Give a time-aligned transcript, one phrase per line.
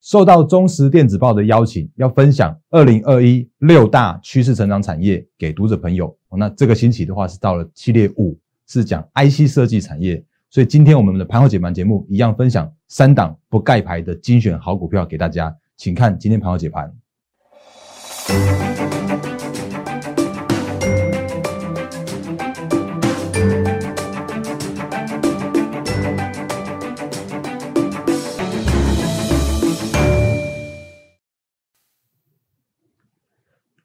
[0.00, 6.16] 受到中时电子报的邀请，要分享二零二一六大趋势成长产业给读者朋友。
[6.36, 10.22] 那这个星期的话是到了系列五，是讲 IC 设计产业。
[10.50, 16.90] 所以今天我们的盘后解盘节目一样分享三档不盖牌的精选好股票给大家，请看今天盘后解盘。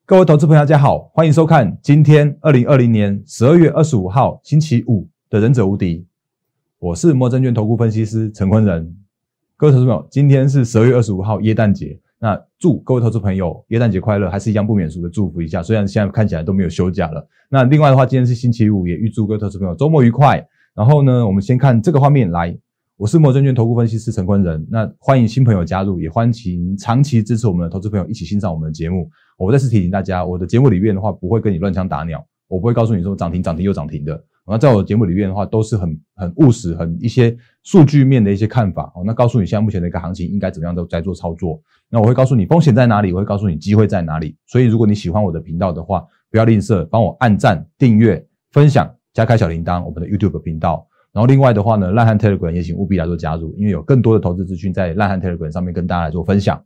[0.05, 5.99] 各位投资朋友，大家好，欢迎收看今天二零二零年十二月二十五号星期五的《忍者无敌》，
[6.77, 8.93] 我是摩证券投顾分析师陈坤仁。
[9.55, 15.63] 各位投资朋友，今天是十二月二十五号耶诞节，那祝各位投资朋友耶诞节快乐，还是一样不免俗的祝福一下。
[15.63, 20.45] 虽然现在看起来都没有休假了，那另外的话，今天是星期五，也预祝各位投资朋友周末愉快。
[20.75, 22.53] 然后呢，我们先看这个画面来。
[23.03, 29.09] 我是摩证券投顾分析师陈坤仁，那欢迎新朋友加入，也欢迎长期支持我们的投资朋友一起欣赏我们的节目。
[29.37, 34.23] 我再次提醒大家，我的节目里面的话不会跟你乱枪打鸟，我不会告诉你说涨停涨停又涨停的。
[34.47, 38.89] 那在我的节目里面的话，都是很很务实、很一些数据面的一些看法。
[39.05, 41.61] 那告诉你现在目前的一个行情应该怎么样都在做操作。
[41.89, 44.37] 那我会告诉你风险在哪里，我会告诉你机会在哪里。
[44.47, 50.87] 所以如果你喜欢我的频道的话，不要吝啬，帮我按赞、订阅、分享、加开小铃铛，我们的 YouTube 频道。
[51.13, 56.59] 然后另外的话呢，烂汉 Telegram 也请务必来做加入，因为有更多的投资资讯在烂汉 Telegram 上面跟大家来做分享。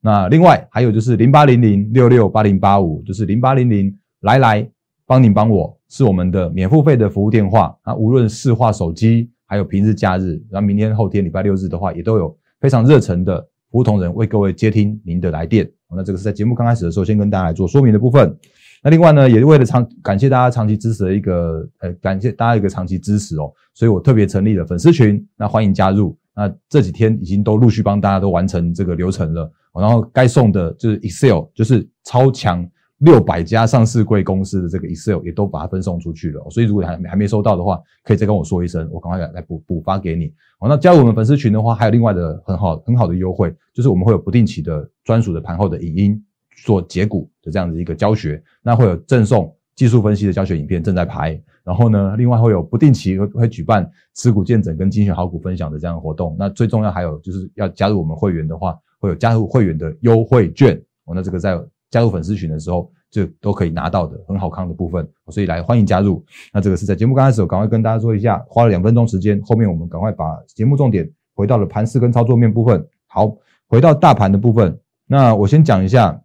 [0.00, 4.68] 那另外还有就是零八零零六六八零八五，就是零八零零来来
[5.06, 7.76] 帮您帮我，是我们的免付费的服务电话。
[7.86, 15.70] 那无论市话手机，还有平日假日，然后明天后天礼拜六日的话，也都有非常热忱的服务同仁为各位接听您的来电。
[15.94, 18.36] 那这个是在节目刚开始的时候先跟大家来做说明的部分。
[18.82, 26.16] 那另外呢，也是为了长感谢大家长期支持的一个，呃，感谢大家一个长期支持哦，所以我特别成立了粉丝群，那欢迎加入。
[26.34, 32.66] 那这几天已经都陆续帮大家都完成这个流程了，然后该送的就是 Excel，就是超强
[32.98, 36.42] 六百家上市贵公司的这个 Excel 也都把它分送出去了。
[36.50, 40.32] 所以如果还还没收到的话，可以再跟我说一声，我赶快来补补发给你。
[40.58, 46.24] 好，那加入我们粉丝群的话，还有另外的很好很好的优惠，就是我们会有不定期的专属的盘后的影音。
[46.64, 56.36] 做解股的这样子一个教学，那会有赠送技术分析的教学影片正在拍，然后呢，另外会有不定期会会举办持股见证跟精选好股分享的这样的活动。
[56.38, 61.14] 那最重要还有就是要加入我们会员的话，会有加入会员的优惠券哦。
[61.14, 61.58] 那这个在
[61.90, 66.24] 加入粉丝群的时候就都可以拿到的很好看的部分，所以来欢迎加入。
[66.52, 72.86] 那这个是在节目刚开始，我赶快跟大家说一下，花了两分钟时间，后面我们赶快把节目重点回到了盘势跟操作面部分。
[73.06, 73.34] 好，
[73.68, 76.22] 回到大盘的部分，那我先讲一下。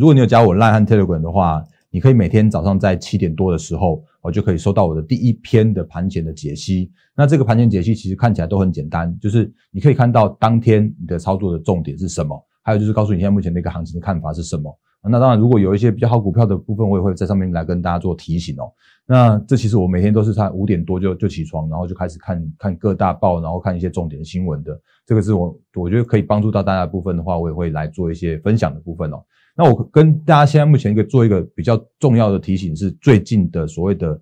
[0.00, 6.90] 如果你有加我 Line 和 Telegram 的话，你可以每天早上在七点多的时候，我就可以收到我的第一篇的盘前的解析。
[7.14, 14.74] 那这个盘前解析其实看起来都很简单，就是你可以看到当天你的操作的重点是什么，还有就是告诉你现在目前的一个行情的看法是什么。
[15.02, 18.72] 那当然，如果有一些比较好股票的部分，我也会在上面来跟大家做提醒哦。
[19.04, 24.80] 那这其实我每天都是在五点多就就起床，然后就开始看看各大报，然后看一些重点新闻的。
[25.04, 29.22] 这个是我我觉得可以帮助到大家的部分的话，我也会来做一些分享的部分哦。
[29.60, 34.18] 那我跟大家现在目前一个做一个比较重要的提醒是，最近的所谓的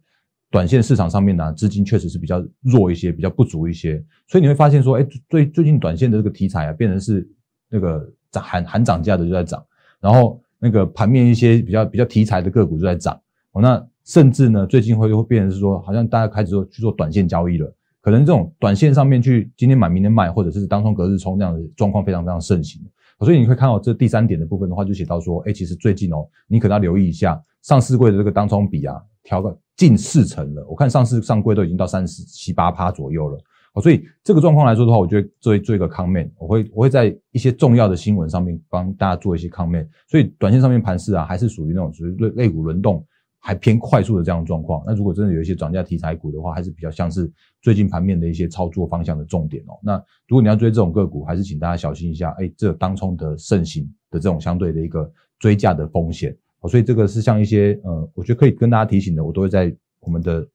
[0.51, 7.25] 短线市场上面呢，资金确实是比较弱一些，比较不足一些，所以你会发现说，哎，最最近短线的这个题材啊，变成是
[7.71, 9.65] 那个涨喊喊涨价的就在涨，
[10.01, 13.15] 然后那个盘面一些比较比较题材的个股就在涨，
[13.53, 22.83] 哦，那甚至呢，最近会会变成是说，好像大家开始做去做短线交易了，可能这种短线上面去今天买明天卖，或者是当冲隔日冲这样的状况非常非常盛行。
[23.25, 30.67] 所以你会看到这第三点的部分的话，就写到说，哎，其实最近哦，你可能要留意一下上市柜的这个当冲比啊，调个近四成了。
[30.69, 33.39] 我看上市上柜都已经到三十七八趴左右了。
[33.75, 39.87] 哦，所以这个状况来说的话，我觉得做做一个 comment，我会我会在一些重要的新闻上面帮大家做一些 comment。
[40.09, 43.05] 所以短线上面盘势啊，还是属于那种属于类类股轮动。
[43.41, 47.31] 还偏快速的这样的状况，那如果真的有一些涨价题材股的话，还是比较像是
[47.63, 49.79] 最近盘面的一些操作方向的重点哦。
[49.83, 56.69] 那如果你要追这种个股，还是请大家小心一下，哎，这当冲的盛行的这种相对的一个追价的风险哦。
[56.69, 60.47] 所以这个是像一些呃，我觉得可以跟大家提醒的，我都会在我们的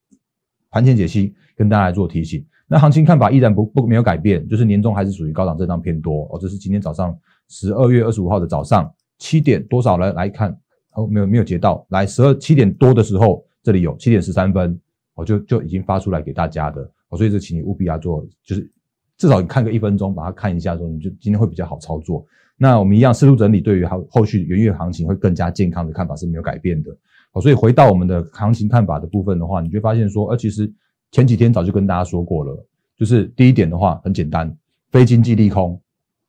[0.70, 2.46] 盘前解析跟大家来做提醒。
[2.68, 6.38] 那行情看法依然不不没有改变，就是年终还是属于高档震荡偏多哦。
[6.40, 10.56] 这是今天早上十二月二十五号的早上七点多少来来看。
[10.96, 14.80] 哦，没有没有截到，来十二七点多的时候，这里有七点十三分，
[15.14, 18.72] 我就就已经发出来给大家的，哦，所以这请你务必要做，就是
[19.18, 22.26] 至少你看个一分钟，把它看一下之后，你就今天会比较好操作。
[22.58, 26.92] 那我们一样适度整理，对于后后续元月行情会更加健康的看法是没有改变的，
[27.34, 30.72] 哦，所以回到我们的行情看法的部分的话，你就发现说，呃，其实
[31.12, 32.66] 前几天早就跟大家说过了，
[32.98, 34.56] 就是第一点的话很简单，
[34.92, 35.80] 非经济利空。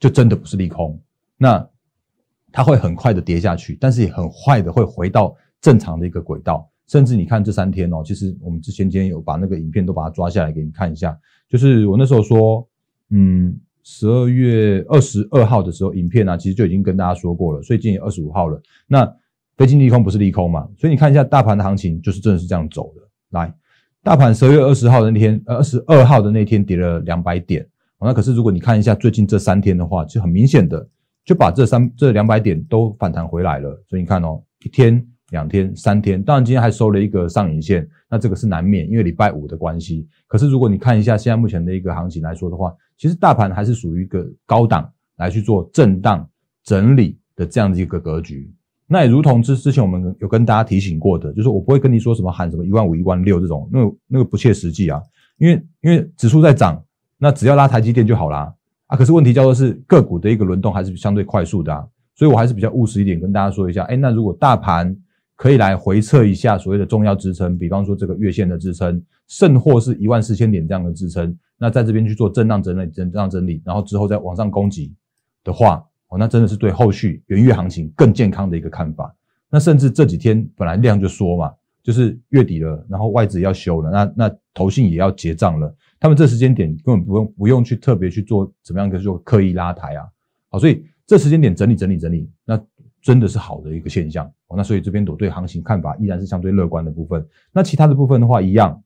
[0.01, 1.01] 就真的不是利空。
[1.39, 1.67] 那
[2.55, 6.71] 它会很快的跌下去，但是也很快的会回到正常的一个轨道。
[6.87, 11.19] 甚至你看这三天哦，其实我们之前今天有把那个影片都把它抓下来给你看一下。
[11.49, 12.65] 就是我那时候说，
[13.11, 17.61] 嗯，十二月二十二号的时候，影片啊，其实就已经跟大家说过了。
[17.61, 19.13] 所以今天二十五号了，那
[19.57, 20.69] 非经利空不是利空嘛？
[20.79, 23.03] 所以你看一下大盘的行情，就是真的是这样走的。
[23.31, 23.53] 来，
[24.03, 27.67] 大盘十二月二十号的那天，呃，二十二号的那天跌了两百点。
[27.99, 30.87] 那可是如果你看一下最近这三天的话，就很明显的
[31.25, 33.71] 就把这三这两百点都反弹回来了。
[33.89, 35.05] 所以你看哦，一天。
[35.31, 40.07] 两天、三天，当然今天还收了一个上影线，那这个是难免，因为礼拜五的关系。
[40.29, 46.29] 可是如果你看一下现在目前的一个行情来说的话，其实大盘还是属于一个高档来去做震荡
[46.63, 48.49] 整理的这样的一个格局。
[48.87, 55.03] 那也如同之之前我们有跟大家提醒过的，就是我不会跟你说什么喊什么一万五、一万六这种，那那个不切实际啊。
[55.39, 56.81] 因为因为指数在涨，
[57.19, 58.55] 那只要拉台积电就好啦。
[58.95, 63.83] 可是问题叫做是个股的一个轮动还是相对快速的，啊，所以我还是比较务实一点跟大家说一下。
[63.85, 64.97] 哎，那如果大盘
[65.37, 74.95] 可以来回测一下所谓的重要支撑，比方说这个月线的支撑，甚或是一万四千点这样的支撑，那在这边去做震荡整理、震荡整理，然后之后再往上攻击
[75.43, 79.15] 的话，哦，那真的是对后续元月行情更健康的一个看法。
[79.51, 81.53] 那甚至这几天本来量就说嘛，
[81.83, 90.05] 就是月底了，然后外资要休了，那那投信也要结账了，他们这时间点根本不用不用去特别去做怎么样，就刻意拉抬啊，
[90.51, 92.63] 好，所以这时间点整理整理整理，那。
[93.05, 97.23] 真的是好的一个现象，那所以这边我对行情看法依然是相对乐观的部分。
[97.53, 98.83] 那其他的部分的话，一样，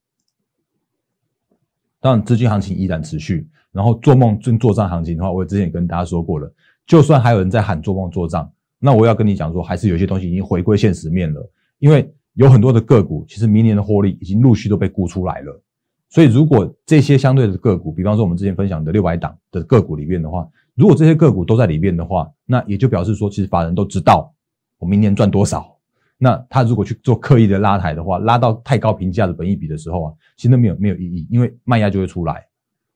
[2.00, 3.48] 当然资金行情依然持续。
[3.70, 6.52] 然后做梦做做账行情的话，我之前也跟大家说过了，
[6.84, 11.48] 就算还有人在喊做梦做账，那我要跟你讲说，还是有些东西已经回归现实面了。
[11.78, 15.62] 因为有很多的个股，其实明年的获利已经陆续都被估出来了。
[16.10, 24.32] 所以如果这些相对的个股，比方说我们之前分享的六百档的个股里面的话，如果这些个股都在里面的话，那也就表示说，其实法人都知道
[24.78, 25.76] 我明年赚多少。
[26.16, 32.42] 那他如果去做刻意的拉抬的话，拉到太高评价的本益比的时候啊，其实没有没有意义，因为卖压就会出来。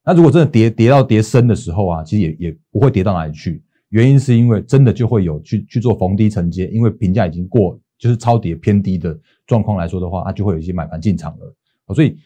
[0.05, 3.63] 那如果真的跌跌到跌深的时候啊，其实也也不会跌到哪里去。
[3.91, 9.17] 原因是因为真的就会有去去做逢低承接，因为评价已经过就是超跌偏低的
[9.47, 11.55] 状况来说的话，它就会有一些买盘进场了。
[11.95, 12.17] 所以。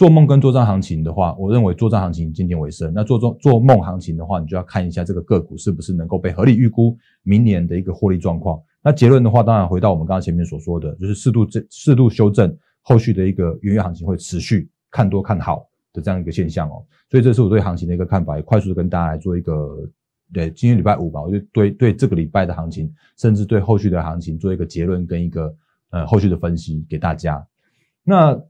[0.00, 2.90] 做梦跟做账行情的话，我认为做账行情今天为胜。
[2.94, 8.58] 那做做做梦行情的话，你就要看一下这个个股是不是能够被合理预估明年的一个获利状况。
[8.82, 16.82] 那结论的话，当然回到我们刚刚前面所说的，就是适度这适度修正，后续的一个元月行情会持续看多看好的这样一个现象哦。
[17.10, 19.86] 所以这是我对行情的一个看法，也快速的跟大家来做一个
[20.32, 25.54] 对今天礼拜五吧，我就对对这个礼拜的行情，甚至对后续的行情做一个结论跟一个
[25.90, 27.46] 呃后续的分析给大家。
[28.02, 28.40] 那。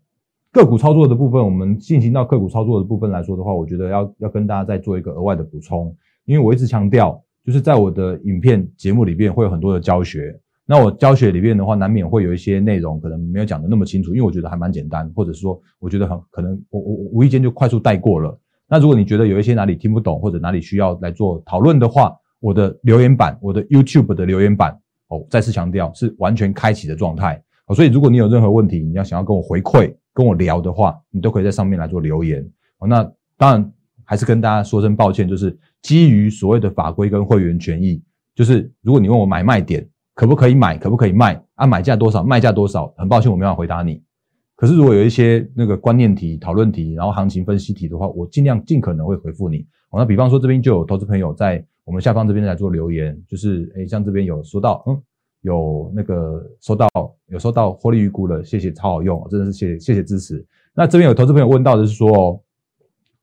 [0.52, 5.94] 个股操作的部分，我们进行到个股操作的部分来说的话，我觉得要要跟大家再做一个额外的补充，
[6.24, 10.36] 因为我一直强调，就是在我的影片节目里边会有很多的教学，
[10.66, 18.36] 那我教学里面的话，难免会有一些内容可能没有讲的那么清楚，因为我觉得还蛮简单，或者说我觉得很可能我我无意间就快速带过了。
[18.68, 24.76] 那如果你觉得有一些哪里听不懂或者哪里需要来做讨论的话，我的留言板，我的 YouTube 的留言板
[25.10, 29.94] 哦，再次强调是完全开启的状态哦，所以如果你有任何问题，你要想要跟我回馈。
[30.12, 32.48] 跟我聊的话，你都可以在上面来做留言。
[32.88, 33.02] 那
[33.36, 33.72] 当然
[34.04, 38.02] 还是跟大家说声抱歉，就是基于所谓的法规跟会员权益，
[38.34, 44.02] 就是如果你问我买卖点可不可以买，可不可以卖，啊买价多少，卖价多少，很抱歉我没办法回答你。
[44.56, 49.66] 可是如果有一些那个观念题、讨论题，然后行情分析题的话，我尽量尽可能会回复你。
[49.92, 55.02] 那比方说这边就有投资朋友在我们下方这边来做留言，就是诶像这边有说到，嗯。
[55.42, 56.88] 有那个收到
[57.28, 60.44] 有收到获利预估了，谢谢，超好用，真的是谢谢谢谢支持。
[60.74, 62.40] 那这边有投资朋友问到的是说，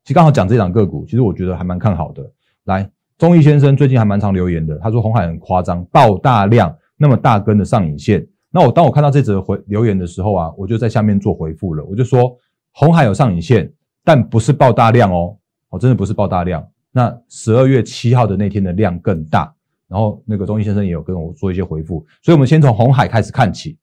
[0.03, 2.29] 其实刚好讲这档个股，其实我觉得还蛮看好的。
[2.65, 8.27] 来，中义先生最近还蛮常留言的，他说红海很夸张，爆大量那么大根的上影线。
[8.49, 12.35] 那我当我看到这则回留言的时候啊，我就在下面做回复了，我就说
[12.71, 13.71] 红海有上影线，
[14.03, 15.37] 但不是爆大量哦，
[15.69, 16.67] 哦真的不是爆大量。
[16.91, 19.53] 那十二月七号的那天的量更大。
[19.87, 23.77] 然后那个中医先生也有跟我做一些回复，所以我们先从红海开始看起，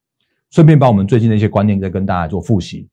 [0.50, 2.87] 顺便把我们最近的一些观念再跟大家做复习。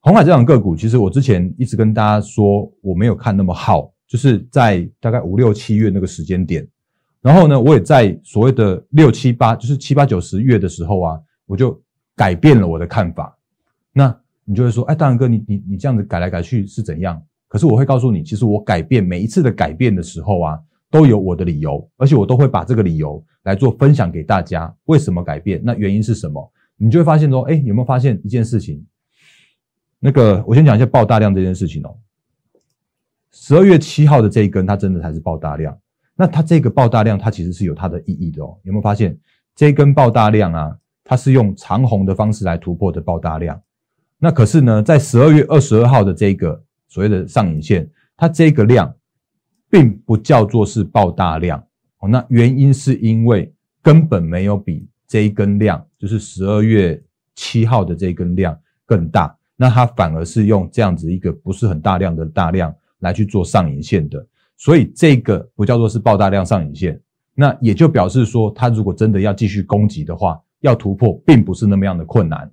[0.00, 6.66] 红海这档个股，其实我之前一直跟大家说我没有看那么好，就是在大概五六七月那个时间点，
[7.20, 11.80] 然后呢，我也在所谓的六七八，就是七八九十月的时候啊，我就
[12.16, 13.38] 改变了我的看法。
[13.92, 14.12] 那
[14.44, 17.22] 你就会说，哎，大然哥，你你你这样子改来改去是怎样？
[17.46, 20.58] 可是我会告诉你，其实我改变每一次的改变的时候啊。
[20.90, 24.74] 都有我的理由，而且我都会把这个理由来做分享给大家。
[24.86, 25.60] 为什么改变？
[25.64, 26.52] 那原因是什么？
[26.76, 28.84] 你就会发现说，哎，有没有发现一件事情？
[29.98, 31.96] 那个，我先讲一下爆大量这件事情哦。
[33.32, 35.78] 十二月七号的这一根，它真的才是爆大量。
[36.16, 38.58] 那它这个爆大量，它其实是有它的意义的哦。
[38.64, 39.16] 有没有发现
[39.54, 40.76] 这根爆大量啊？
[41.04, 43.60] 它是用长红的方式来突破的爆大量。
[44.18, 48.94] 那可是呢，在十二月二十二号的这个所谓的上影线，它这个量
[49.70, 51.62] 并不叫做是爆大量
[52.00, 52.08] 哦。
[52.08, 57.02] 那原因是因为根本没有比这一根量，就是十二月
[57.34, 59.34] 七号的这一根量更大。
[59.56, 64.26] 那它反而是用这样子一个不是很大量的大量来去做上影线的。
[64.56, 67.00] 所以这个不叫做是爆大量上影线，
[67.34, 72.50] 那也就表示说，它如果真的要继续攻击的话，要突破并不是那么样的困难，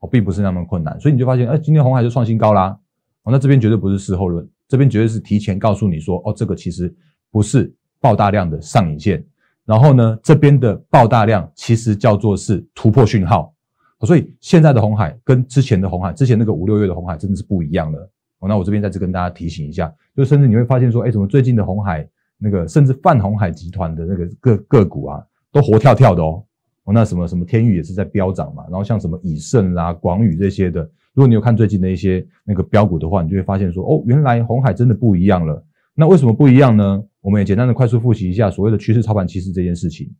[0.00, 0.98] 哦，并不是那么困难。
[0.98, 2.76] 所以你就发现，哎，今天红海就创新高啦，
[3.22, 6.94] 哦，那这边绝对不是事后论，这边绝对是提前告诉你说，哦，这个其实
[7.30, 9.24] 不是爆大量的上影线，
[9.64, 13.54] 然后呢，这边的爆大量其实叫做是突破讯号，
[14.00, 17.98] 所以现在的红海跟之前的红海，之前那个五六月的红海真的是不一样的。
[18.38, 22.06] 哦，那我这边再次跟大家提醒一下，就甚至你会发现说，哎，怎么最近的红海
[22.38, 26.44] 那个，甚至泛红海集团的那个个个股啊，都活跳跳的哦。
[26.84, 35.64] 哦，那什么什么天宇也是在飙涨嘛，然后像什么以盛啦、广宇这些的，如果你有看最近的一些那个标股的话，你就会发现说，哦，原来红海真的不一样了。
[35.94, 37.02] 那为什么不一样呢？
[37.22, 40.14] 我们也简单的快速复习一下所谓的趋势操盘趋势这件事情。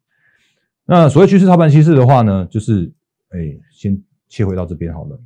[0.86, 2.90] 那所谓趋势操盘趋势的话呢，就是，
[3.28, 5.20] 哎，先切回到这边好了。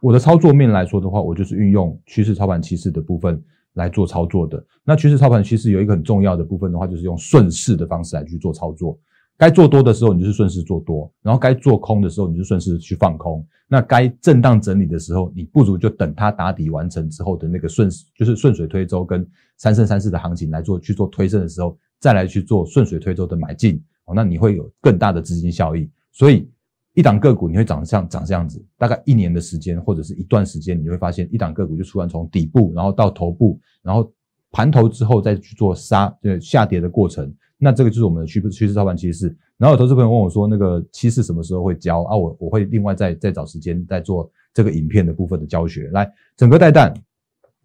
[0.00, 4.64] 我的操作面来说的话，我就是运用趋势操盘趋势的部分来做操作的。
[4.84, 8.96] 那趋势操盘趋势有一个很重要的部分的话，就是用顺势的方式来去做操作。
[9.38, 13.44] 该做多的时候，你就是顺势做多；然后该做空的时候，你就顺势去放空。
[13.66, 23.82] 那该震荡整理的时候，你不如就等它打底完成之后的那个顺，就是顺水推舟跟三升三市的行情来做去做推升的时候，再来去做顺水推舟的买进。
[24.04, 25.90] 哦，那你会有更大的资金效益。
[26.12, 26.48] 所以。
[26.94, 34.12] 一档个股你会长像长这样子，大概一年的时间或者是一段时间，你会发现一档个股就突然从底部，然后到头部，然后
[34.50, 37.34] 盘头之后再去做杀，就下跌的过程。
[37.64, 39.28] 那这个就是我们的趋趋势操盘趋势。
[39.56, 42.16] 然后有投资朋友问我说，那个趋势什么时候会教啊？
[42.16, 45.88] 我我会另外再再找时间再做这个影片的部分的教学。
[45.92, 46.92] 来，整个带弹，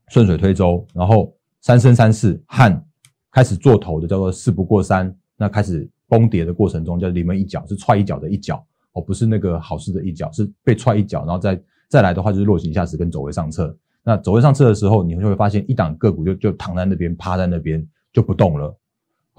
[0.10, 2.84] 顺水推舟，然后三生三世和
[3.32, 8.64] 开始做头的叫做事不过三，那开始崩跌的过程中叫临门一脚，是踹一脚的一脚。
[8.94, 13.76] 哦，不是那个好事的一脚，是被踹一脚，然后再再来的话就是落井下石跟走位上策。
[14.04, 18.76] 那走位上策的时候，你就会发现一档个股就就躺在那边，趴在那边就不动了。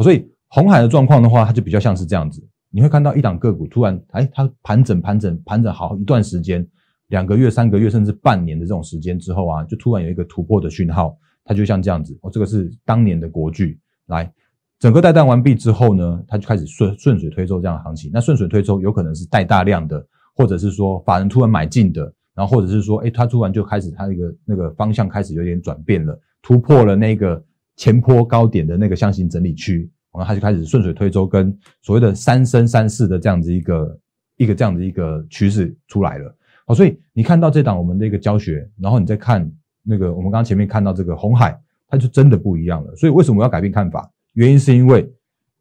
[0.01, 6.67] 所以红海的状况的话，它就比较像是这样子，你会看到一档个股突然，哎，它盘整盘整盘整好一段时间，
[7.09, 12.19] 两个月、三个月甚至半年的这种时间之后啊，就突然有一个突破的讯号，它就像这样子。
[12.23, 14.33] 哦，这个是当年的国巨来。
[14.79, 18.11] 整个带弹完毕之后呢，它就开始顺顺水推舟这样的行情。
[18.15, 34.01] 那顺水推舟有可能是带大量的，或者是说法人突然买进的，然后或者是说，哎，它突然就开始它一个那个方向开始有点转变了，突破了那个前坡高点的那个箱型整理区，然后他就开始顺水推舟，跟所谓的三升三世的这样子一个
[34.37, 36.35] 一个这样子一个趋势出来了。
[36.67, 39.51] 哦，所以你看到这档我们的一个教学，然后你再看
[39.83, 42.95] 那个我们刚刚前面看到这个红海，它就真的不一样了。
[42.97, 44.11] 所以为什么要改变看法？
[44.35, 45.11] 原因是因为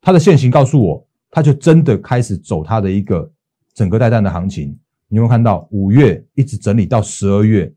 [0.01, 3.31] 它的现形告诉我，它就真的开始走它的一个
[3.73, 4.77] 整个带弹的行情。
[5.07, 7.71] 你有没有看到五月一直整理到十二月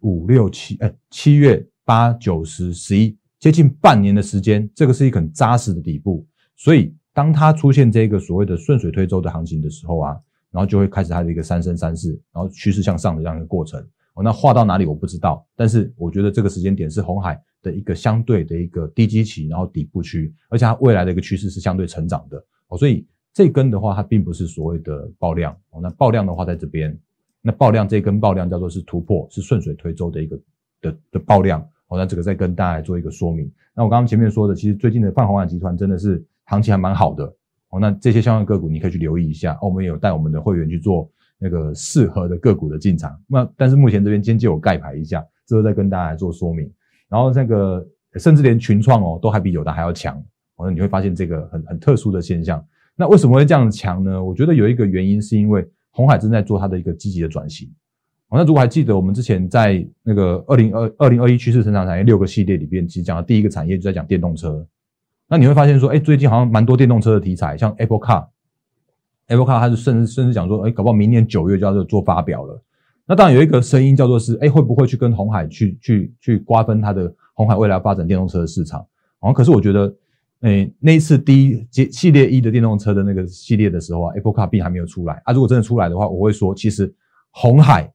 [0.00, 6.24] 五六七哎七月八九十十一接近半年的时间，这个是一个很扎实的底部。
[6.54, 10.16] 所以当它出现这个所谓的顺水推舟的行情的时候啊，
[10.52, 13.84] 然后就会开始它的一个三升三世，然后趋势向上的这样一个过程。
[14.14, 17.42] 哦，那画到哪里我不知道，但是我觉得这个时间点是红海。
[17.62, 25.80] 的一个相对的一个低基期，然后底部区，而且它未来的一个趋势是相对成长的哦，所以这根的话，它并不是所谓的爆量哦。
[25.80, 26.98] 那爆量的话，在这边，
[27.40, 30.40] 那爆量这根爆量叫做是突破，是顺水推舟的一个
[30.80, 31.98] 的的爆量哦。
[31.98, 33.50] 那这个再跟大家做一个说明。
[33.74, 37.24] 那我刚刚前面说的，其实最近的泛红海集团真的是行情还蛮好的
[37.70, 37.78] 哦。
[37.78, 39.54] 那这些相关个股你可以去留意一下。
[39.60, 43.18] 哦我们有带我们的会员去做那个适合的个股的进场。
[43.26, 46.70] 那但是目前这边先借我盖牌一下，之后再跟大家来做说明。
[47.08, 50.16] 然后那个甚至连群创哦都还比友达还要强，
[50.56, 52.64] 哦，你会发现这个很很特殊的现象。
[52.94, 54.22] 那为什么会这样强呢？
[54.22, 57.70] 我觉得有一个原因是因为红海正在做它的一个积极的转型。
[58.32, 64.66] 哦，那如果还记得我们之前在那个二零二二零二一趋势成长产业六个系列里边，其实讲的第一个产业就在讲电动车。
[65.28, 72.62] 那你会发现说，哎，最近好像蛮多电动车的题材，像 Apple Car，Apple Car 它是甚至甚至讲说，哎，搞不好明年九月就要做做发表了。
[73.04, 78.82] 那当然有一个声音叫做是，哎，会不会去跟红海去去去瓜分它的红海未来发展电动车的市场？
[79.20, 79.94] 哦，可是我觉得，
[80.40, 85.34] 哎，那一次第一系系列一的电动车的那个系列的时候啊，Apple Car 并还没有出来啊。
[85.34, 86.90] 如果真的出来的话，我会说，其实
[87.30, 87.92] 红海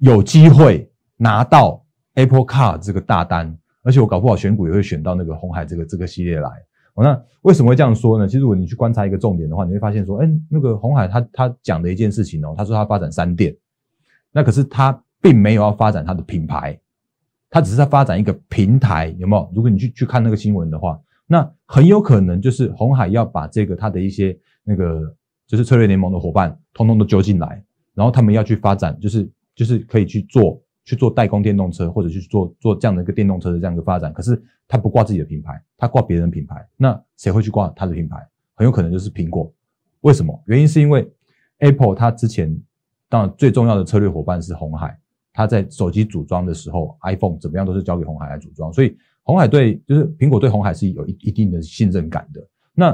[0.00, 1.82] 有机会拿到
[2.14, 6.50] Apple Car 这个大单，而且我搞不好选股也会选到那个红海这个这个系列来。
[6.94, 8.26] 哦，那为什么会这样说呢？
[8.26, 13.56] 其实如果你去观察一个重点的话，你会发现说，哎，那个红海他他讲的一件事情哦，他说他发展三电，
[14.32, 16.78] 那可是他并没有要发展他的品牌，
[17.48, 19.50] 他只是在发展一个平台，有没有？
[19.54, 25.14] 如果你去去看那个新闻的话，那很有可能就是红海要把这个他的一些那个
[25.46, 27.62] 就是策略联盟的伙伴，通通都揪进来，
[27.94, 30.60] 然后他们要去发展，就是就是可以去做。
[30.82, 38.16] 去做代工电动车，或者去做做这样的一个电动车的这样一个发展，可是他不挂自己的品牌，他挂别人品牌，那谁会去挂他的品牌？
[38.54, 39.52] 很有可能就是苹果。
[40.00, 40.42] 为什么？
[40.46, 41.08] 原因是因为
[41.58, 42.60] Apple 它之前
[43.08, 44.98] 当然最重要的策略伙伴是红海，
[45.32, 52.44] 它在手机组装的时候，iPhone 怎么样都是交给红海来组装，所以红海对就是苹果对红海是有一一定的信任感的。
[52.74, 52.90] 那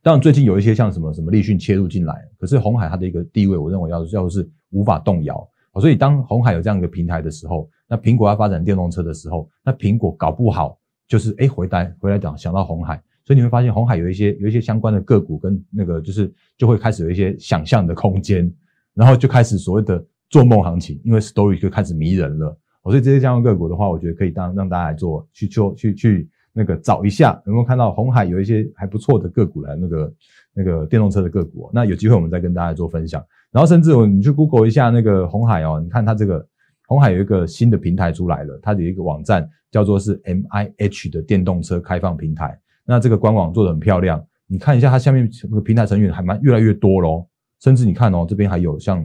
[0.00, 5.48] 当然最近有一些像什么什么立讯切入进来，可是红海它的一个地位，我认为要要是无法动摇。
[5.74, 18.52] 所以，当红海有这样一个平台的时候，那苹果要发展电动车的时候，那苹果搞不好就是哎，回来回来讲想到红海，所以你会发现红海有一些有一些相关的个股跟那个就是就会开始有一些想象的空间，
[18.94, 22.58] 然后就开始所谓的做梦行情，因为 story 就开始迷人了。
[22.84, 30.14] 所以这些相关个股的话，我觉得可以当让大家来做去做去去那个找一下，有没有看到红海有一些还不错的个股来那个
[30.52, 33.24] 那个电动车的个股，那有机会我们再跟大家做分享。
[33.50, 36.46] 然后甚至我你去 Google 一下那个红海哦，你看它这个
[36.86, 42.60] 红海有一个新的平台出来了，它有一个网站叫做是 M I H 的电动车开放平台。
[42.84, 47.26] 那这个官网做的很漂亮，你看一下它下面那个平台成员还蛮越来越多喽。
[47.60, 49.04] 甚至你看哦，这边还有像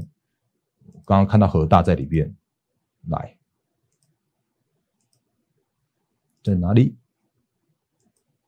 [1.06, 2.34] 刚刚看到和大在里边，
[3.10, 3.36] 来
[6.44, 6.96] 在哪里？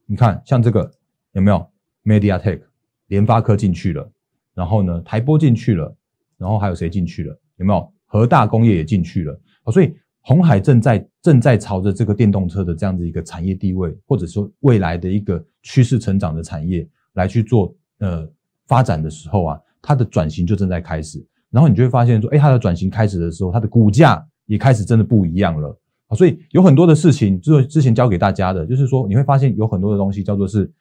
[0.08, 0.90] 你看像这个
[1.34, 1.70] 有没有
[2.06, 2.62] MediaTek
[3.08, 4.10] 联发科进去了？
[4.54, 5.96] 然后呢，台波进去了，
[6.38, 7.38] 然后还有谁进去了？
[7.58, 9.40] 有没有和大工业也进去了？
[9.72, 18.28] 所以红海正在正在朝着这个电动车的这样的一个产业地位，或者说未来的一个趋势成长的产业来去做呃
[18.66, 21.24] 发展的时候啊，它的转型就正在开始。
[21.50, 26.16] 然后你就会发现说，哎，它的转型开始的时候，它的股价也开始真的不一样了啊。
[26.16, 30.72] 所以有很多的事情，就是之前教给大家的，就是说你会发现有很多的东西叫做是，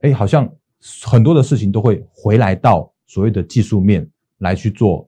[0.00, 0.50] 哎，好像
[1.04, 2.90] 很多的事情都会回来到。
[3.04, 4.08] 所谓的技术面
[4.38, 5.06] 来去做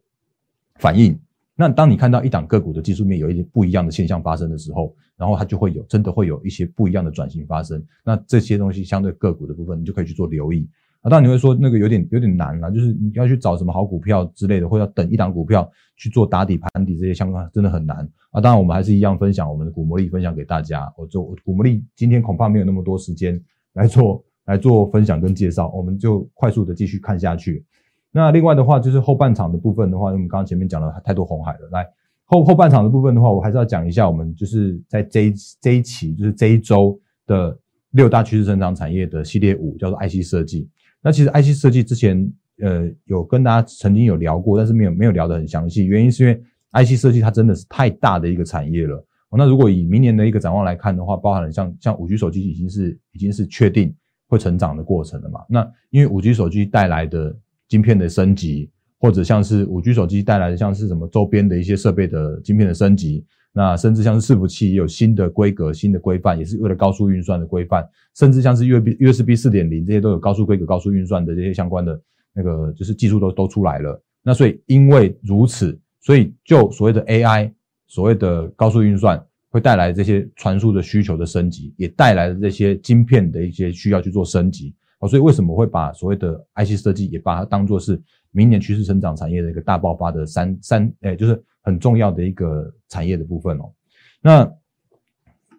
[0.74, 1.18] 反应，
[1.54, 7.82] 那当你看到一档个股的技术面有一些不一样的现象发生的时候，然后它就会有真的会有一些不一样的转型发生。
[8.04, 10.68] 那这些东西相对个股的部分，你就可以去做留意。
[11.04, 17.98] 啊，当然你会说那个有点有点难了，就是你要去找什么好股票之类的，或要等一档股票去做打底盘底这些相关，真的很难
[18.30, 18.40] 啊。
[18.40, 20.90] 当然我们还是一样分享我们的股魔力分享给大家。
[20.96, 23.38] 我就股魔力今天恐怕没有那么多时间
[23.74, 27.62] 来做来做分享跟介绍，我们就快速的继续看下去。
[28.10, 31.68] 那另外的话，就是后半场的部分的话，我们刚刚前面讲了太多红海了。
[31.70, 31.86] 来
[32.24, 37.54] 后后半场的部分的话，我还是要讲一下，我们就是在这一这一期，就是这一周的
[37.90, 40.66] 六大趋势成长产业的系列五，叫做 IC 设计。
[41.04, 49.06] 那其实 IC 设计之前呃有跟大家曾经有聊过，但是没有没有聊得很详细，原因是因为 IC 设计它真的是太大的一个产业了。
[49.36, 53.92] 那如果以明年的一个展望来看的话，包含了像像五 G 手机已经是已经是确定
[54.28, 55.40] 会成长的过程了嘛？
[55.48, 57.36] 那因为五 G 手机带来的
[57.68, 71.98] 晶片的升级，或者像是五 G 手机带来的，像是什么周边的一些设备的晶片的升级，那甚至像是伺服器也有新的规格、新的规范，也是为了高速运算的规范，甚至像是 USB U S B 四点零这些都有高速规格、高速运算的这些相关的
[72.34, 74.02] 那个就是技术都都出来了。
[74.24, 77.54] 那所以因为如此，所以就所谓的 A I，
[77.86, 84.74] 所谓的高速运算会带来这些传输的需求的升级，也带来了这些晶片的一些需要去做升级。
[85.06, 93.72] 所以为什么会把所谓的 IC 设计也把它当做是明年趋势成长产业的一个大爆发的三三，哎，就是很重要的一个产业的部分哦。
[94.20, 94.50] 那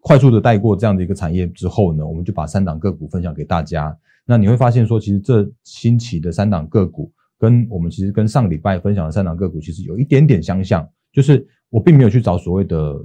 [0.01, 3.97] 快速的带过这样的一个产业之后呢，我们就把三档个股分享给大家。
[4.25, 12.95] 那你会发现说，其实这新起的三档个股跟我们其实跟上礼拜分享的三档个股其实有一点点相像，就是我并没有去找所谓的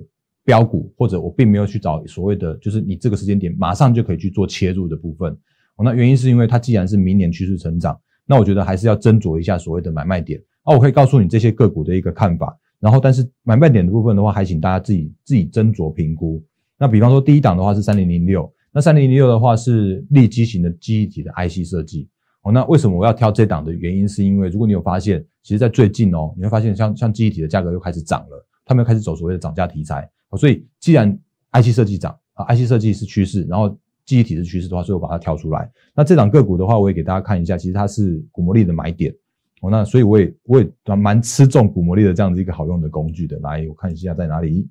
[0.45, 5.37] 标股，或者我并没有去找所谓的就是你这个时间点马上就可以去做切入的部分。
[5.83, 10.41] 那原因是因为它既然是明年趋势成长，那我觉得还是要斟酌一下所谓的买卖点。
[10.63, 16.43] 啊，我可以告诉你这些个股的一个看法，然后但是买卖点的部分的话，还请大家自己自己斟酌评估。
[16.79, 22.09] 那比方说第一档的话是三零零六，那三零零六的话是立基型的记忆体的 IC 设计。
[22.43, 30.09] 哦，那为什么我要挑这档的原因是因为如果你有发现，其实在最近哦，你会发现像像记忆体的价格又开始涨了，他们又开始走所谓的涨价题材。
[30.39, 31.19] 所以既然
[31.53, 33.75] IC 设计涨啊，IC 设计是趋势，然后。
[34.11, 35.71] 记忆体的趋势的话，所以我把它挑出来。
[35.95, 39.15] 那这档个股的话，我也给大家看一下，其实它是股魔力的买点
[39.61, 39.71] 哦。
[39.71, 43.39] 那所以我也我也蛮吃重股魔力的这样子一个好用的工具的。
[43.39, 44.69] 来，我看一下在哪里。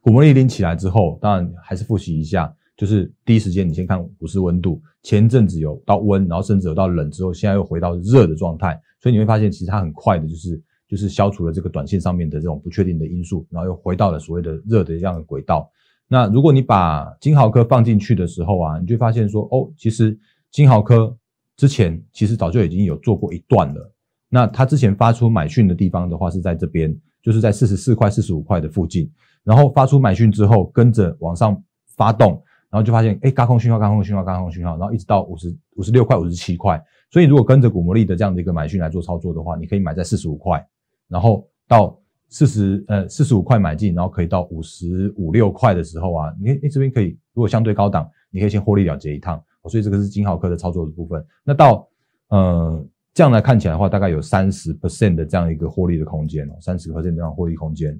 [0.00, 15.68] 股魔力拎起来之后，当然还是复习一下，就是第一时间你先看股市温度，前阵子有到温，然后甚至有到冷之后，现在又回到热的状态，所以你会发现其实它很快的，就是就是消除了这个短线上面的这种不确定的因素，然后又回到了所谓的热的这样的轨道。
[16.12, 20.14] 那如果你把金豪科放进去的时候啊，你就发现说，哦，其实
[20.50, 21.16] 金豪科
[21.56, 23.90] 之前其实早就已经有做过一段了。
[24.28, 29.10] 那它之前发出买讯的地方的话是在这边，就是在四十四块、四十五块的附近。
[29.42, 31.58] 然后发出买讯之后，跟着往上
[31.96, 32.32] 发动，
[32.68, 36.78] 然后就发现，哎，高空讯号、高空讯号、高空讯号，然后一直到五十五十六块、五十七块。
[37.10, 40.62] 所以如果跟着古魔力的这样的一个买讯来做操作的话，你可以买在四十五块，
[41.08, 41.98] 然后到
[42.32, 49.40] 四十呃四十五块买进，然后可以到五十五六块的时候啊，你你这边可以如果相对高档，你可以先获利了结一趟。
[49.68, 51.24] 所以这个是金浩科的操作的部分。
[51.44, 51.88] 那到
[52.30, 57.96] 呃这样来看起来的话，大概有三十 percent 的这样一个获利的空间哦，三十 percent 这样获利空间。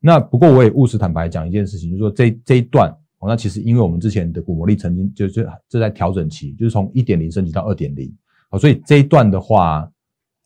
[0.00, 8.14] 那不过我也务实坦白讲一件事情，就是说这这一段哦，那其实因为我们之前的股魔力曾经就是这在调整期，就是从一点零升级到二点零，
[8.50, 9.90] 哦，所以这一段的话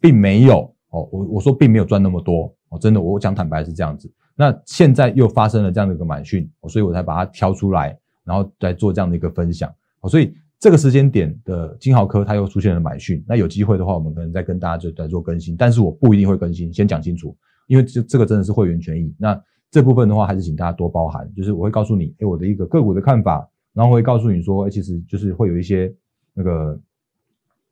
[0.01, 4.11] 并没有哦，我我说并没有赚那么多哦，真的我讲坦白是这样子。
[4.35, 9.73] 那现在又发生了这样的一个满讯，所以我才把它挑出来，然后再做这样的一个分享。
[10.09, 17.37] 所以这个时间点的金豪科它又出现了满讯，那有机会的话，我们可能再跟大家就再做更新，但是我不一定会更新，先讲清楚。
[17.69, 21.31] 因为这这个真的是会员权益，那这部分的话还是请大家多包涵。
[21.35, 25.95] 就是我会告诉你，哎，我的一个个股的看法，然后会告诉你说，其实就是会有一些
[26.35, 26.79] 那个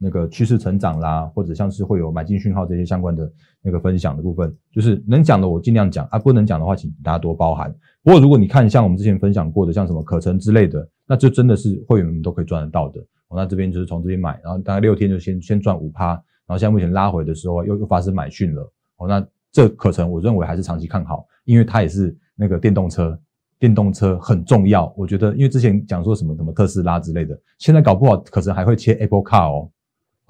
[0.01, 3.31] 那个趋势成长啦，或者像是会有买进讯号这些相关的
[3.63, 7.71] 那个分享的部分，就是能讲的我尽量讲啊，不能讲的话，请大家多包涵。
[8.03, 13.01] 不过如果你看像我们之前分享过的，像什么可成之类的，那就真的是会员们都可以赚得到的。
[13.29, 19.27] 我那这边就是从这边买，然后大概六天就先先赚五趴，然后现在目前拉回的时候又又发生买讯了，哦，那。
[19.53, 23.19] 这可成我认为还是长期看好，因为它也是那个电动车，
[23.59, 24.95] 电动车很重要。
[24.97, 29.69] 我觉得，因为之前讲说什么什么特斯拉之类的，现在搞不好可能还会切 Apple Car 哦，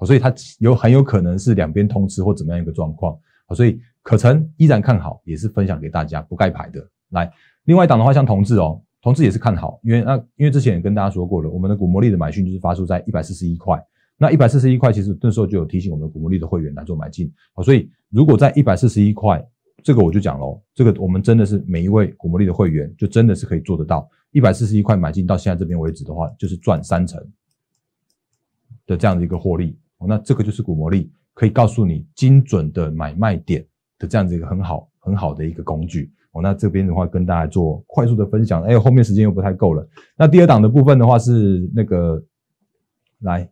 [0.05, 3.17] 所以它有很有可能是两边通吃或怎么样一个状况。
[3.55, 6.81] 所以可成依然看好，也是分享给大家不盖牌的。
[7.09, 7.31] 来，
[7.65, 13.77] 另外一档的话，像同志哦，同志也是看好，因为那因为之前也跟大家说过了，我们的股魔力的买讯就是发出在一百四十一块。
[14.17, 19.43] 那一百四十一块，其实那时候就有提醒我们的股魔力的会员来做买进好，所以如果在一百四十一块，
[19.83, 27.19] 这个我就讲喽，这个我们真的是每一位股魔力的会员，就真的是可以做得到一百四十一块买进到现在这边为止的话，就是赚三成
[28.85, 29.75] 的这样的一个获利。
[30.01, 33.65] 哦那这个就是股魔力可以告诉你精准的买卖点
[33.97, 36.41] 的这样子一个很好很好的一个工具哦。
[36.41, 39.87] 那这边的话跟大家做快速的分享，哎，后面时间又不太够了。
[40.17, 42.21] 那第二档的部分的话是那个
[43.19, 43.49] 来。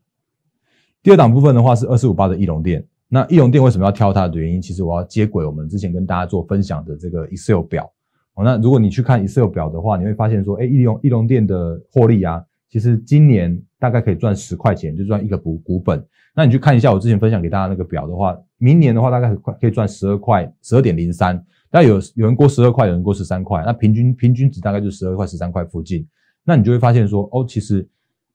[1.02, 2.86] 第二档部分的话是二四五八的翼龙店。
[3.08, 4.62] 那翼龙店为什么要挑它的原因？
[4.62, 7.90] 其实我要接轨我们之前跟大家做分享的这个 Excel 表。
[8.36, 16.06] 哦，那如果你去看 Excel 表的话，你会发现说，哎，翼龙翼龙店的获利啊，其实今年大概可以赚十块钱，就赚一个股股本。
[16.36, 21.44] 那你去看一下我之前分享给大家那个表的话，明年的话大概可以赚十二块，十二点零三。
[21.72, 26.08] 但有有人过十二块，有人过十三块，那平均平均值大概就十二块、十三块附近。
[26.44, 27.88] 那你就会发现说，哦，其实。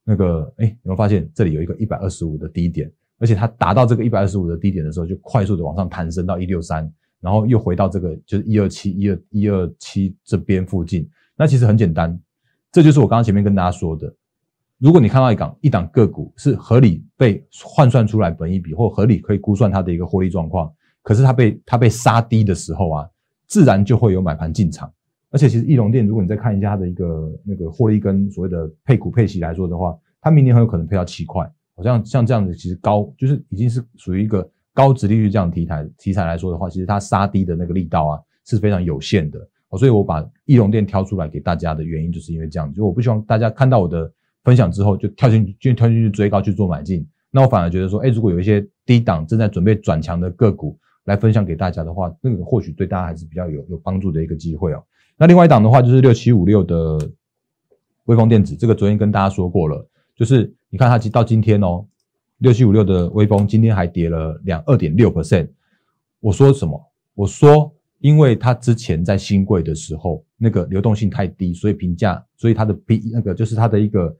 [0.06, 2.92] 那个，哎，有没有发现这里有一个一百二十五的低点？
[3.18, 11.08] 而且它达到这个一百二十五的低点的时候，就快速的往上弹升到一六三，然后又回到这个就是一二七一二一二七这边附近。
[11.34, 12.20] 那其实很简单，
[12.70, 14.14] 这就是我刚刚前面跟大家说的。
[14.84, 20.70] 如果你看到一档一档个股是合理被换算出来本一笔，或合理可以估算它的一个获利状况，
[21.02, 23.08] 可是它被它被杀低的时候啊，
[23.46, 24.92] 自然就会有买盘进场。
[25.30, 31.50] 而且其实翼龙店，如果你再看一下它的一个那个获利跟所谓的配股配息来说的话，它明年很有可能配到七块。
[31.74, 39.40] 好像像这样子，其实高就是已经是属于一个高值利率这样题材题材来说的话，其实它杀低的那个力道啊是非常有限的。
[39.78, 44.12] 所以我把翼龙店挑出来给大家的原因，就是因为这样，就我不希望大家看到我的
[44.44, 47.04] 分享之后就跳进去就跳进去追高去做买进。
[47.30, 54.84] 那我反而觉得说，哎，如果有一些低档正在准备转强的个股来分享给大家的话，那个或许对大家还是比较有有帮助的一个机会哦。
[55.16, 56.98] 那另外一档的话就是六七五六的
[58.04, 61.84] 微风电子，这个昨天跟大家说过了，就是你看它到今天哦，
[62.38, 65.48] 六七五六的微风今天还跌了两二点六 percent。
[66.20, 66.80] 我说什么？
[67.14, 74.14] 我说，因为它之前在新贵的时候，那个流动性太低，所以评价，所以它的 P 那个就是它的一个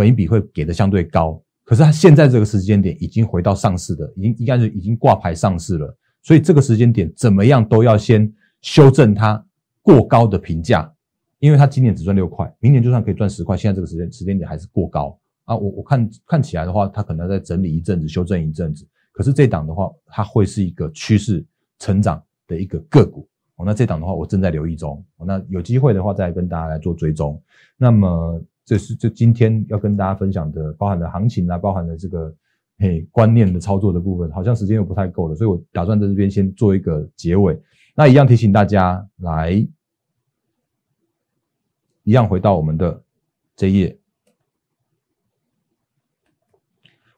[0.00, 1.38] 本益比会给的相对高。
[1.64, 8.32] 可是它现在这个时间点已经回到上市的，已经应该是已经挂牌上市了，所以这个时间点怎么样都要先
[8.62, 9.44] 修正它。
[9.82, 10.92] 过高的评价，
[11.38, 15.56] 因为它今年只赚六块，明年就算可以赚十块，现在这个时间时间点还是过高啊！
[15.56, 18.86] 我我看看起来的话，它可能在整理一阵子，修正一阵子。
[19.10, 21.42] 可是这档的话，它会是一个趋势
[21.78, 27.42] 成长的一个个股哦，那这档的话我正在留意中，那有机会的话再跟大家来做追踪。
[27.78, 32.32] 那么这是就今天要跟大家分享的，包含的行情啊，包含的这个
[32.78, 37.60] 嘿观念的操作的部分，好像时间又不太够了，所以我打算在这边先做一个结尾。
[37.96, 39.50] 那一样提醒大家来，
[42.04, 43.02] 一样回到我们的
[43.56, 43.98] 这一页。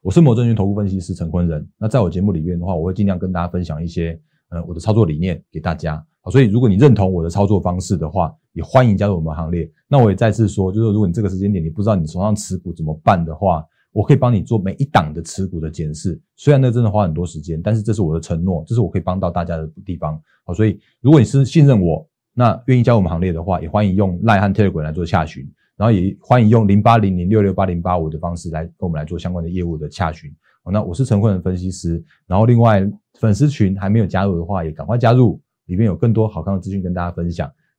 [0.01, 1.69] 我是某证券投顾分析师陈坤仁。
[1.77, 6.03] 那在我节目里面的话，我会尽量跟大家分享一些呃我的操作理念给大家。
[6.21, 9.69] 好，所以如果你认同我的操作方式的话，也欢迎加入我们行列。
[9.87, 16.19] 那我也再次说，就是如果你这个时间点你不知道你手上持股怎么办的话，我可以帮你做每一档的持股的检视。
[16.35, 20.19] 虽然那真的花很多时间，但是这是我的承诺，这是我可以帮到大家的地方。
[20.45, 25.47] 好，所以如果你是信任我，那愿意加入我们行列的话，也欢迎用赖和 Telegram 来做下询。
[25.75, 30.31] 然后也欢迎用零八零零六六八零八五的方式来跟我们来做相关的业务的洽询。
[30.71, 32.01] 那我是陈坤的分析师。
[32.27, 32.87] 然后另外
[33.19, 37.51] 粉丝群还没有加入的话，也赶快加入，里面有更多好看的资讯跟大家分享。